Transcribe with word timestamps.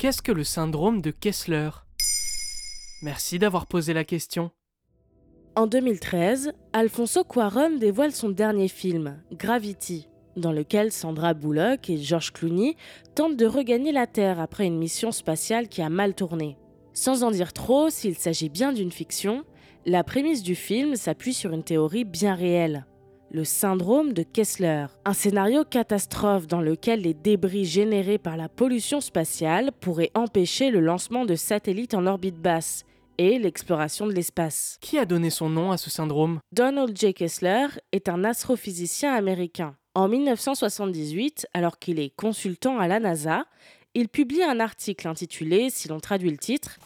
qu'est-ce 0.00 0.22
que 0.22 0.32
le 0.32 0.44
syndrome 0.44 1.02
de 1.02 1.10
Kessler? 1.10 1.68
Merci 3.02 3.38
d'avoir 3.38 3.66
posé 3.66 3.92
la 3.92 4.04
question. 4.04 4.50
En 5.56 5.66
2013, 5.66 6.52
Alfonso 6.72 7.22
Cuarón 7.22 7.76
dévoile 7.76 8.12
son 8.12 8.30
dernier 8.30 8.68
film, 8.68 9.22
Gravity, 9.30 10.08
dans 10.36 10.52
lequel 10.52 10.90
Sandra 10.90 11.34
Bullock 11.34 11.90
et 11.90 11.98
George 11.98 12.32
Clooney 12.32 12.76
tentent 13.14 13.36
de 13.36 13.44
regagner 13.44 13.92
la 13.92 14.06
Terre 14.06 14.40
après 14.40 14.64
une 14.64 14.78
mission 14.78 15.12
spatiale 15.12 15.68
qui 15.68 15.82
a 15.82 15.90
mal 15.90 16.14
tourné. 16.14 16.56
Sans 16.94 17.22
en 17.22 17.30
dire 17.30 17.52
trop, 17.52 17.90
s'il 17.90 18.16
s'agit 18.16 18.48
bien 18.48 18.72
d'une 18.72 18.92
fiction, 18.92 19.44
la 19.84 20.02
prémisse 20.02 20.42
du 20.42 20.54
film 20.54 20.96
s'appuie 20.96 21.34
sur 21.34 21.52
une 21.52 21.62
théorie 21.62 22.06
bien 22.06 22.34
réelle 22.34 22.86
le 23.32 23.44
syndrome 23.44 24.12
de 24.12 24.22
Kessler, 24.22 24.86
un 25.04 25.12
scénario 25.12 25.64
catastrophe 25.64 26.46
dans 26.46 26.60
lequel 26.60 27.02
les 27.02 27.14
débris 27.14 27.64
générés 27.64 28.18
par 28.18 28.36
la 28.36 28.48
pollution 28.48 29.00
spatiale 29.00 29.70
pourraient 29.80 30.10
empêcher 30.14 30.70
le 30.70 30.80
lancement 30.80 31.24
de 31.24 31.36
satellites 31.36 31.94
en 31.94 32.06
orbite 32.06 32.40
basse 32.40 32.84
et 33.18 33.38
l'exploration 33.38 34.06
de 34.06 34.12
l'espace. 34.12 34.78
Qui 34.80 34.98
a 34.98 35.04
donné 35.04 35.30
son 35.30 35.48
nom 35.48 35.70
à 35.70 35.76
ce 35.76 35.90
syndrome? 35.90 36.40
Donald 36.52 36.96
J. 36.96 37.14
Kessler 37.14 37.66
est 37.92 38.08
un 38.08 38.24
astrophysicien 38.24 39.12
américain. 39.14 39.76
En 39.94 40.08
1978, 40.08 41.46
alors 41.54 41.78
qu'il 41.78 42.00
est 42.00 42.14
consultant 42.16 42.78
à 42.78 42.88
la 42.88 42.98
NASA, 42.98 43.44
il 43.94 44.08
publie 44.08 44.42
un 44.42 44.60
article 44.60 45.08
intitulé, 45.08 45.68
si 45.70 45.88
l'on 45.88 46.00
traduit 46.00 46.30
le 46.30 46.38
titre, 46.38 46.78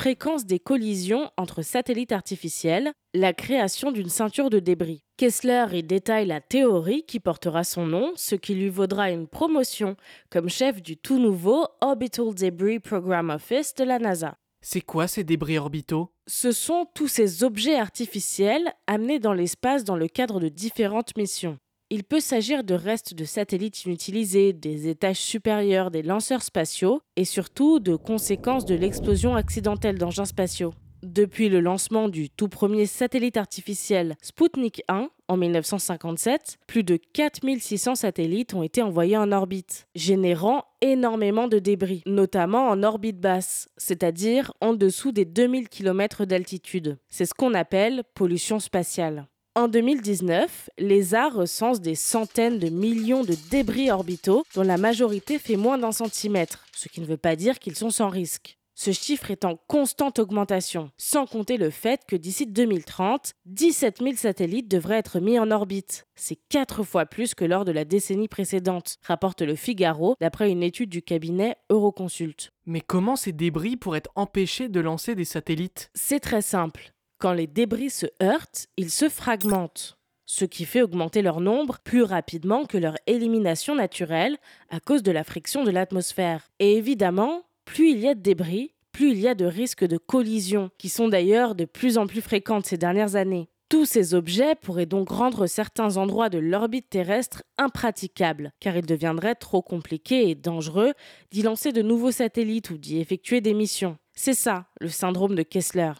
Fréquence 0.00 0.46
des 0.46 0.58
collisions 0.58 1.30
entre 1.36 1.60
satellites 1.60 2.12
artificiels, 2.12 2.90
la 3.12 3.34
création 3.34 3.92
d'une 3.92 4.08
ceinture 4.08 4.48
de 4.48 4.58
débris. 4.58 5.02
Kessler 5.18 5.66
y 5.72 5.82
détaille 5.82 6.26
la 6.26 6.40
théorie 6.40 7.04
qui 7.06 7.20
portera 7.20 7.64
son 7.64 7.84
nom, 7.86 8.12
ce 8.16 8.34
qui 8.34 8.54
lui 8.54 8.70
vaudra 8.70 9.10
une 9.10 9.28
promotion 9.28 9.96
comme 10.30 10.48
chef 10.48 10.80
du 10.80 10.96
tout 10.96 11.18
nouveau 11.18 11.66
Orbital 11.82 12.34
Debris 12.34 12.80
Program 12.80 13.28
Office 13.28 13.74
de 13.74 13.84
la 13.84 13.98
NASA. 13.98 14.38
C'est 14.62 14.80
quoi 14.80 15.06
ces 15.06 15.22
débris 15.22 15.58
orbitaux? 15.58 16.10
Ce 16.26 16.50
sont 16.50 16.86
tous 16.94 17.08
ces 17.08 17.44
objets 17.44 17.78
artificiels 17.78 18.72
amenés 18.86 19.18
dans 19.18 19.34
l'espace 19.34 19.84
dans 19.84 19.96
le 19.96 20.08
cadre 20.08 20.40
de 20.40 20.48
différentes 20.48 21.14
missions. 21.18 21.58
Il 21.92 22.04
peut 22.04 22.20
s'agir 22.20 22.62
de 22.62 22.74
restes 22.74 23.14
de 23.14 23.24
satellites 23.24 23.84
inutilisés, 23.84 24.52
des 24.52 24.86
étages 24.86 25.18
supérieurs 25.18 25.90
des 25.90 26.02
lanceurs 26.02 26.44
spatiaux 26.44 27.02
et 27.16 27.24
surtout 27.24 27.80
de 27.80 27.96
conséquences 27.96 28.64
de 28.64 28.76
l'explosion 28.76 29.34
accidentelle 29.34 29.98
d'engins 29.98 30.24
spatiaux. 30.24 30.72
Depuis 31.02 31.48
le 31.48 31.58
lancement 31.58 32.08
du 32.08 32.30
tout 32.30 32.46
premier 32.46 32.86
satellite 32.86 33.36
artificiel 33.36 34.14
Sputnik 34.22 34.82
1 34.86 35.08
en 35.26 35.36
1957, 35.36 36.58
plus 36.68 36.84
de 36.84 36.96
4600 36.96 37.96
satellites 37.96 38.54
ont 38.54 38.62
été 38.62 38.82
envoyés 38.82 39.16
en 39.16 39.32
orbite, 39.32 39.88
générant 39.96 40.66
énormément 40.82 41.48
de 41.48 41.58
débris, 41.58 42.04
notamment 42.06 42.68
en 42.68 42.84
orbite 42.84 43.18
basse, 43.18 43.68
c'est-à-dire 43.78 44.52
en 44.60 44.74
dessous 44.74 45.10
des 45.10 45.24
2000 45.24 45.68
km 45.68 46.24
d'altitude. 46.24 46.98
C'est 47.08 47.26
ce 47.26 47.34
qu'on 47.34 47.54
appelle 47.54 48.04
pollution 48.14 48.60
spatiale. 48.60 49.26
En 49.56 49.66
2019, 49.66 50.70
l'ESA 50.78 51.28
recense 51.28 51.80
des 51.80 51.96
centaines 51.96 52.60
de 52.60 52.68
millions 52.68 53.24
de 53.24 53.34
débris 53.50 53.90
orbitaux 53.90 54.44
dont 54.54 54.62
la 54.62 54.76
majorité 54.76 55.40
fait 55.40 55.56
moins 55.56 55.76
d'un 55.76 55.90
centimètre, 55.90 56.66
ce 56.72 56.88
qui 56.88 57.00
ne 57.00 57.06
veut 57.06 57.16
pas 57.16 57.34
dire 57.34 57.58
qu'ils 57.58 57.74
sont 57.74 57.90
sans 57.90 58.10
risque. 58.10 58.58
Ce 58.76 58.92
chiffre 58.92 59.32
est 59.32 59.44
en 59.44 59.56
constante 59.66 60.20
augmentation, 60.20 60.92
sans 60.96 61.26
compter 61.26 61.56
le 61.56 61.70
fait 61.70 62.02
que 62.06 62.14
d'ici 62.14 62.46
2030, 62.46 63.32
17 63.46 63.98
000 63.98 64.12
satellites 64.14 64.70
devraient 64.70 64.98
être 64.98 65.18
mis 65.18 65.40
en 65.40 65.50
orbite. 65.50 66.06
C'est 66.14 66.38
quatre 66.48 66.84
fois 66.84 67.04
plus 67.04 67.34
que 67.34 67.44
lors 67.44 67.64
de 67.64 67.72
la 67.72 67.84
décennie 67.84 68.28
précédente, 68.28 68.98
rapporte 69.02 69.42
le 69.42 69.56
Figaro 69.56 70.14
d'après 70.20 70.52
une 70.52 70.62
étude 70.62 70.90
du 70.90 71.02
cabinet 71.02 71.56
Euroconsult. 71.70 72.52
Mais 72.66 72.80
comment 72.80 73.16
ces 73.16 73.32
débris 73.32 73.76
pourraient 73.76 74.04
empêcher 74.14 74.68
de 74.68 74.80
lancer 74.80 75.16
des 75.16 75.24
satellites? 75.24 75.90
C'est 75.94 76.20
très 76.20 76.40
simple. 76.40 76.92
Quand 77.20 77.34
les 77.34 77.46
débris 77.46 77.90
se 77.90 78.06
heurtent, 78.22 78.68
ils 78.78 78.90
se 78.90 79.10
fragmentent, 79.10 79.98
ce 80.24 80.46
qui 80.46 80.64
fait 80.64 80.80
augmenter 80.80 81.20
leur 81.20 81.40
nombre 81.40 81.78
plus 81.84 82.02
rapidement 82.02 82.64
que 82.64 82.78
leur 82.78 82.96
élimination 83.06 83.74
naturelle 83.74 84.38
à 84.70 84.80
cause 84.80 85.02
de 85.02 85.12
la 85.12 85.22
friction 85.22 85.62
de 85.62 85.70
l'atmosphère. 85.70 86.48
Et 86.60 86.78
évidemment, 86.78 87.42
plus 87.66 87.90
il 87.90 87.98
y 87.98 88.08
a 88.08 88.14
de 88.14 88.22
débris, 88.22 88.72
plus 88.90 89.10
il 89.10 89.20
y 89.20 89.28
a 89.28 89.34
de 89.34 89.44
risques 89.44 89.84
de 89.84 89.98
collision, 89.98 90.70
qui 90.78 90.88
sont 90.88 91.08
d'ailleurs 91.08 91.54
de 91.54 91.66
plus 91.66 91.98
en 91.98 92.06
plus 92.06 92.22
fréquentes 92.22 92.64
ces 92.64 92.78
dernières 92.78 93.16
années. 93.16 93.50
Tous 93.68 93.84
ces 93.84 94.14
objets 94.14 94.54
pourraient 94.54 94.86
donc 94.86 95.10
rendre 95.10 95.46
certains 95.46 95.98
endroits 95.98 96.30
de 96.30 96.38
l'orbite 96.38 96.88
terrestre 96.88 97.42
impraticables, 97.58 98.54
car 98.60 98.78
il 98.78 98.86
deviendrait 98.86 99.34
trop 99.34 99.60
compliqué 99.60 100.30
et 100.30 100.34
dangereux 100.34 100.94
d'y 101.30 101.42
lancer 101.42 101.72
de 101.72 101.82
nouveaux 101.82 102.12
satellites 102.12 102.70
ou 102.70 102.78
d'y 102.78 102.98
effectuer 102.98 103.42
des 103.42 103.52
missions. 103.52 103.98
C'est 104.14 104.32
ça, 104.32 104.68
le 104.80 104.88
syndrome 104.88 105.34
de 105.34 105.42
Kessler. 105.42 105.92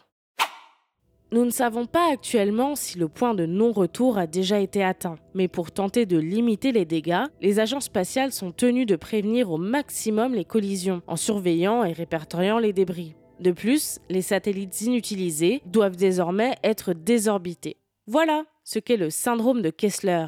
Nous 1.33 1.45
ne 1.45 1.49
savons 1.49 1.85
pas 1.85 2.11
actuellement 2.11 2.75
si 2.75 2.99
le 2.99 3.07
point 3.07 3.33
de 3.33 3.45
non-retour 3.45 4.17
a 4.17 4.27
déjà 4.27 4.59
été 4.59 4.83
atteint, 4.83 5.15
mais 5.33 5.47
pour 5.47 5.71
tenter 5.71 6.05
de 6.05 6.17
limiter 6.17 6.73
les 6.73 6.83
dégâts, 6.83 7.23
les 7.39 7.61
agences 7.61 7.85
spatiales 7.85 8.33
sont 8.33 8.51
tenues 8.51 8.85
de 8.85 8.97
prévenir 8.97 9.49
au 9.49 9.57
maximum 9.57 10.33
les 10.33 10.43
collisions 10.43 11.01
en 11.07 11.15
surveillant 11.15 11.85
et 11.85 11.93
répertoriant 11.93 12.59
les 12.59 12.73
débris. 12.73 13.15
De 13.39 13.53
plus, 13.53 13.99
les 14.09 14.21
satellites 14.21 14.81
inutilisés 14.81 15.61
doivent 15.67 15.95
désormais 15.95 16.57
être 16.65 16.91
désorbités. 16.91 17.77
Voilà 18.07 18.43
ce 18.65 18.79
qu'est 18.79 18.97
le 18.97 19.09
syndrome 19.09 19.61
de 19.61 19.69
Kessler. 19.69 20.27